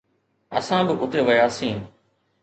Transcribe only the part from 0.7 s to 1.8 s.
به اتي وياسين.